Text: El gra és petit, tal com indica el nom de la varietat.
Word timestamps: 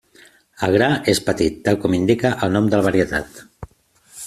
El 0.67 0.71
gra 0.75 0.87
és 1.13 1.21
petit, 1.27 1.59
tal 1.67 1.77
com 1.85 1.97
indica 1.99 2.33
el 2.47 2.57
nom 2.57 2.73
de 2.73 2.79
la 2.83 2.91
varietat. 2.91 3.41